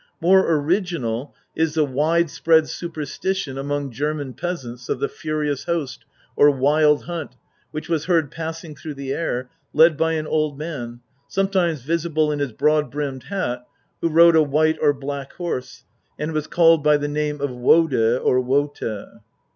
[0.15, 6.05] * More original is the wide spread superstition among German peasants of the Furious Host
[6.35, 7.35] or Wild Hunt
[7.69, 12.39] which was heard passing through the air, led by an old man, sometimes visible in
[12.39, 13.67] his broad brimmed hat,
[14.01, 15.83] who rode a white or black horse,
[16.17, 18.79] and was called by the name of Wode or Wote.